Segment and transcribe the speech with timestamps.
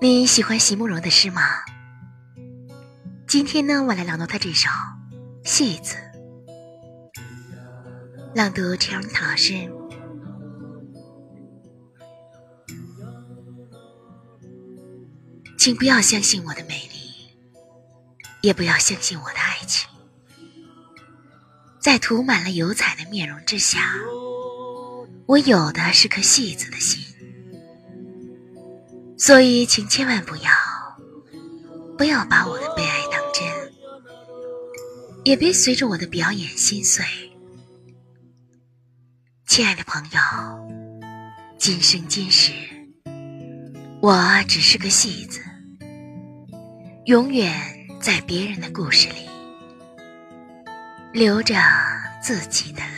[0.00, 1.42] 你喜欢席慕容的诗吗？
[3.26, 4.68] 今天呢，我来朗读他这首
[5.44, 5.96] 《戏子》。
[8.32, 9.54] 朗读陈荣涛老师。
[15.58, 17.36] 请不要相信我的美丽，
[18.42, 19.90] 也不要相信我的爱情。
[21.80, 23.94] 在涂满了油彩的面容之下，
[25.26, 27.04] 我有的是颗戏子的心。
[29.18, 30.50] 所以，请千万不要，
[31.98, 33.44] 不要把我的悲哀当真，
[35.24, 37.04] 也别随着我的表演心碎。
[39.44, 40.20] 亲爱的朋友，
[41.58, 42.52] 今生今世，
[44.00, 45.40] 我只是个戏子，
[47.06, 47.52] 永远
[48.00, 49.28] 在别人的故事里
[51.12, 51.56] 流着
[52.22, 52.80] 自己的